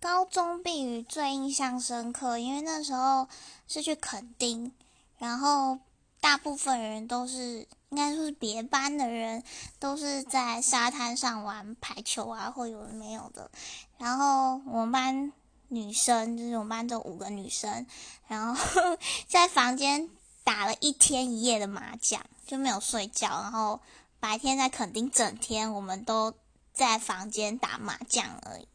[0.00, 3.28] 高中避雨最印象深刻，因为那时候
[3.66, 4.72] 是去垦丁，
[5.18, 5.80] 然后
[6.20, 9.42] 大部分人都是，应该说是别班的人，
[9.80, 13.50] 都是在沙滩上玩排球啊，或有没有的。
[13.96, 15.32] 然后我们班
[15.66, 17.84] 女生，就是我们班这五个女生，
[18.28, 18.64] 然后
[19.26, 20.08] 在房间
[20.44, 23.28] 打了一天一夜的麻将，就没有睡觉。
[23.42, 23.80] 然后
[24.20, 26.32] 白天在垦丁整天，我们都
[26.72, 28.68] 在房间打麻将而已。